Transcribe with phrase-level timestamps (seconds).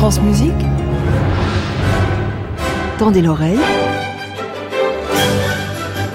[0.00, 0.54] France Musique.
[2.98, 3.58] Tendez l'oreille.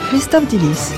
[0.10, 0.92] Christophe Dillis.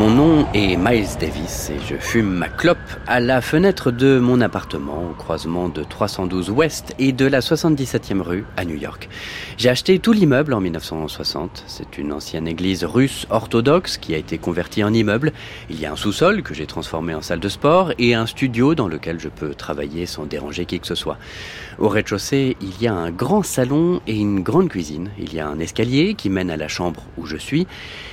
[0.00, 4.40] Mon nom est Miles Davis et je fume ma clope à la fenêtre de mon
[4.40, 9.10] appartement au croisement de 312 Ouest et de la 77e rue à New York.
[9.58, 11.64] J'ai acheté tout l'immeuble en 1960.
[11.66, 15.34] C'est une ancienne église russe orthodoxe qui a été convertie en immeuble.
[15.68, 18.74] Il y a un sous-sol que j'ai transformé en salle de sport et un studio
[18.74, 21.18] dans lequel je peux travailler sans déranger qui que ce soit.
[21.78, 25.10] Au rez-de-chaussée, il y a un grand salon et une grande cuisine.
[25.18, 27.66] Il y a un escalier qui mène à la chambre où je suis.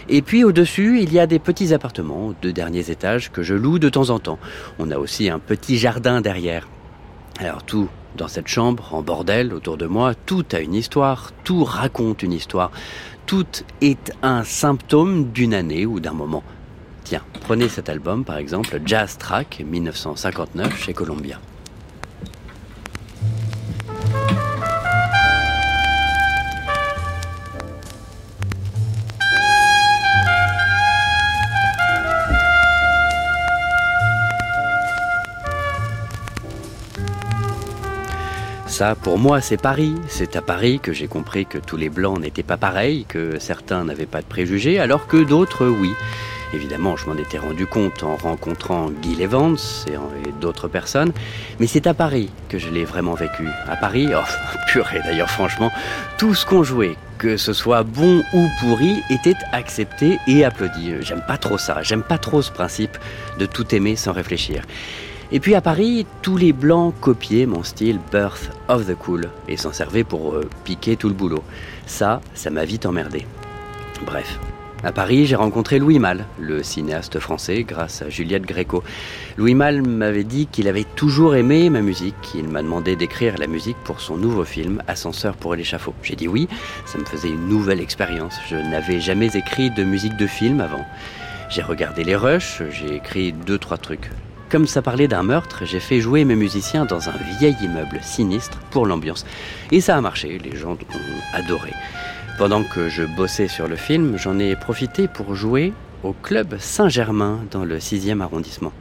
[0.09, 3.80] Et puis au-dessus, il y a des petits appartements, deux derniers étages que je loue
[3.80, 4.40] de temps en temps.
[4.80, 6.68] On a aussi un petit jardin derrière.
[7.40, 7.88] Alors tout
[8.18, 12.34] dans cette chambre, en bordel, autour de moi, tout a une histoire, tout raconte une
[12.34, 12.71] histoire,
[13.27, 13.45] tout
[13.82, 16.44] est un symptôme d'une année ou d'un moment.
[17.04, 21.40] Tiens, prenez cet album par exemple, Jazz Track 1959 chez Columbia.
[38.77, 39.95] Ça, pour moi, c'est Paris.
[40.07, 43.83] C'est à Paris que j'ai compris que tous les blancs n'étaient pas pareils, que certains
[43.83, 45.95] n'avaient pas de préjugés, alors que d'autres, oui.
[46.53, 51.11] Évidemment, je m'en étais rendu compte en rencontrant Guy Evans et, d'autres personnes,
[51.59, 53.48] mais c'est à Paris que je l'ai vraiment vécu.
[53.67, 54.21] À Paris, oh,
[54.67, 55.71] purée d'ailleurs, franchement,
[56.20, 60.93] tout ce qu'on jouait, que ce soit bon ou pourri, était accepté et applaudi.
[61.01, 62.95] J'aime pas trop ça, j'aime pas trop ce principe
[63.39, 64.61] de tout aimer sans réfléchir.
[65.31, 69.57] Et puis à Paris, tous les blancs copiaient mon style Birth of the Cool et
[69.57, 71.44] s'en servaient pour euh, piquer tout le boulot.
[71.85, 73.25] Ça, ça m'a vite emmerdé.
[74.05, 74.39] Bref.
[74.83, 78.83] À Paris, j'ai rencontré Louis Malle, le cinéaste français, grâce à Juliette Gréco.
[79.35, 82.35] Louis Malle m'avait dit qu'il avait toujours aimé ma musique.
[82.35, 85.95] Il m'a demandé d'écrire la musique pour son nouveau film, Ascenseur pour l'échafaud.
[86.03, 86.47] J'ai dit oui,
[86.85, 88.37] ça me faisait une nouvelle expérience.
[88.47, 90.85] Je n'avais jamais écrit de musique de film avant.
[91.49, 94.11] J'ai regardé les rushs, j'ai écrit deux, trois trucs.
[94.50, 98.59] Comme ça parlait d'un meurtre, j'ai fait jouer mes musiciens dans un vieil immeuble sinistre
[98.72, 99.25] pour l'ambiance.
[99.72, 100.78] Et ça a marché, les gens ont
[101.34, 101.74] adoré.
[102.38, 107.40] Pendant que je bossais sur le film, j'en ai profité pour jouer au club Saint-Germain
[107.52, 108.72] dans le 6e arrondissement.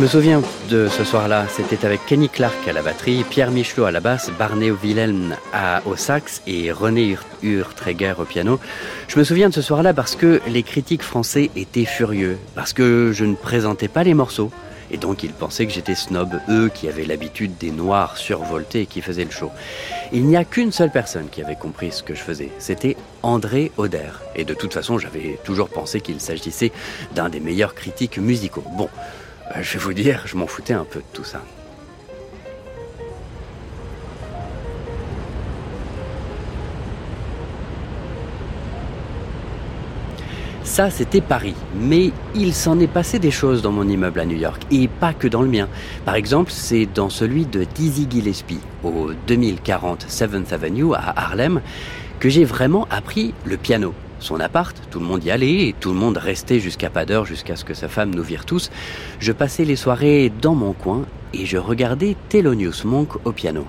[0.00, 3.84] Je me souviens de ce soir-là, c'était avec Kenny Clark à la batterie, Pierre Michelot
[3.84, 5.36] à la basse, Barney Villen
[5.84, 8.58] au sax et René Urtreger au piano.
[9.08, 13.12] Je me souviens de ce soir-là parce que les critiques français étaient furieux, parce que
[13.12, 14.50] je ne présentais pas les morceaux.
[14.90, 19.02] Et donc ils pensaient que j'étais snob, eux qui avaient l'habitude des noirs survoltés qui
[19.02, 19.50] faisaient le show.
[20.12, 23.70] Il n'y a qu'une seule personne qui avait compris ce que je faisais, c'était André
[23.76, 24.12] Oder.
[24.34, 26.72] Et de toute façon, j'avais toujours pensé qu'il s'agissait
[27.14, 28.64] d'un des meilleurs critiques musicaux.
[28.78, 28.88] Bon,
[29.56, 31.42] euh, je vais vous dire, je m'en foutais un peu de tout ça.
[40.70, 41.56] Ça, c'était Paris.
[41.74, 44.62] Mais il s'en est passé des choses dans mon immeuble à New York.
[44.70, 45.68] Et pas que dans le mien.
[46.04, 51.60] Par exemple, c'est dans celui de Dizzy Gillespie, au 2040 7th Avenue à Harlem,
[52.20, 55.92] que j'ai vraiment appris le piano son appart, tout le monde y allait et tout
[55.92, 58.70] le monde restait jusqu'à pas d'heure jusqu'à ce que sa femme nous vire tous.
[59.18, 63.66] Je passais les soirées dans mon coin et je regardais Thelonious Monk au piano.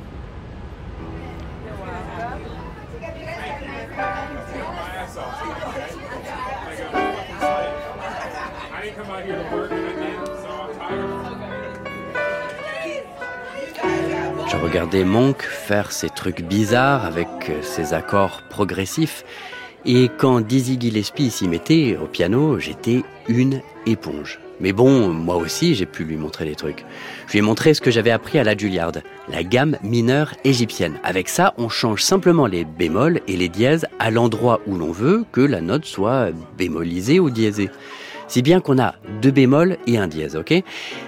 [14.50, 17.28] Je regardais Monk faire ses trucs bizarres avec
[17.62, 19.24] ses accords progressifs
[19.86, 24.40] et quand Dizzy Gillespie s'y mettait au piano, j'étais une éponge.
[24.60, 26.86] Mais bon, moi aussi, j'ai pu lui montrer des trucs.
[27.26, 28.92] Je lui ai montré ce que j'avais appris à la Juilliard,
[29.28, 31.00] la gamme mineure égyptienne.
[31.04, 35.26] Avec ça, on change simplement les bémols et les dièses à l'endroit où l'on veut
[35.32, 36.30] que la note soit
[36.60, 37.72] bémolisée ou diésée.
[38.28, 40.54] Si bien qu'on a deux bémols et un dièse, ok?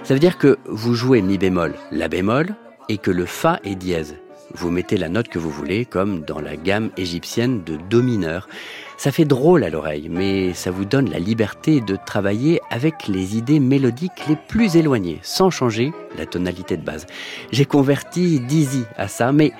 [0.02, 2.48] Ça veut dire que vous jouez mi bémol, la bémol,
[2.88, 4.16] et que le fa est dièse.
[4.56, 8.48] Vous mettez la note que vous voulez, comme dans la gamme égyptienne de Do mineur.
[8.96, 13.36] Ça fait drôle à l'oreille, mais ça vous donne la liberté de travailler avec les
[13.36, 17.06] idées mélodiques les plus éloignées, sans changer la tonalité de base.
[17.50, 19.52] J'ai converti Dizzy à ça, mais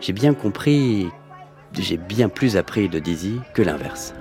[0.00, 1.08] j'ai bien compris,
[1.76, 4.14] j'ai bien plus appris de Dizzy que l'inverse.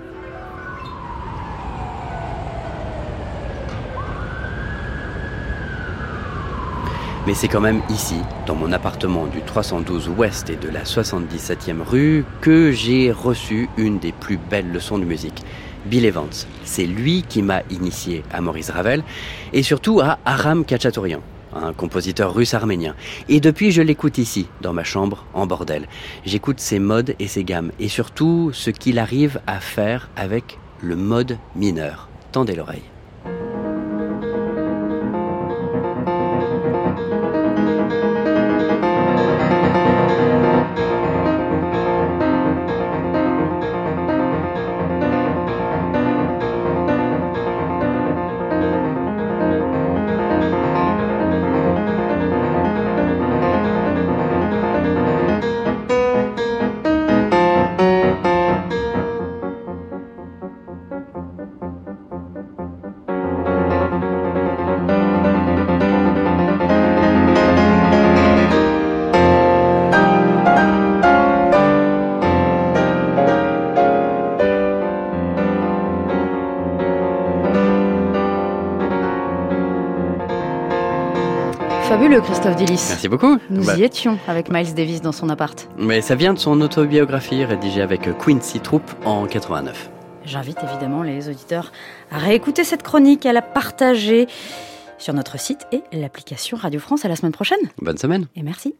[7.28, 11.82] Mais c'est quand même ici, dans mon appartement du 312 Ouest et de la 77e
[11.82, 15.42] rue, que j'ai reçu une des plus belles leçons de musique.
[15.88, 16.30] Bill Evans.
[16.64, 19.04] C'est lui qui m'a initié à Maurice Ravel
[19.54, 21.22] et surtout à Aram Kachatourian,
[21.56, 22.94] un compositeur russe arménien.
[23.28, 25.88] Et depuis, je l'écoute ici, dans ma chambre, en bordel.
[26.26, 30.96] J'écoute ses modes et ses gammes et surtout ce qu'il arrive à faire avec le
[30.96, 32.08] mode mineur.
[32.32, 32.84] Tendez l'oreille.
[81.96, 82.86] Fabuleux, Christophe Dillis.
[82.90, 83.38] Merci beaucoup.
[83.50, 85.70] Nous Bah, y étions avec Miles Davis dans son appart.
[85.78, 89.90] Mais ça vient de son autobiographie rédigée avec Quincy Troop en 89.
[90.26, 91.72] J'invite évidemment les auditeurs
[92.12, 94.28] à réécouter cette chronique, à la partager
[94.98, 97.06] sur notre site et l'application Radio France.
[97.06, 97.60] À la semaine prochaine.
[97.82, 98.28] Bonne semaine.
[98.36, 98.76] Et merci.